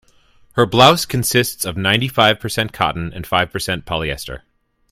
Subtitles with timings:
[0.53, 4.41] Her blouse consists of ninety-five percent cotton and five percent polyester.